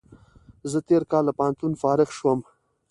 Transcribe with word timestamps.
زه 0.71 0.79
تېر 0.87 1.01
کال 1.11 1.23
له 1.27 1.33
پوهنتون 1.37 1.71
فارغ 1.81 2.09
شوم 2.17 2.39